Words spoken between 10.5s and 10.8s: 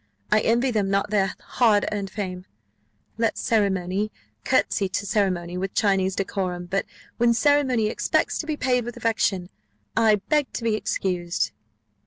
to be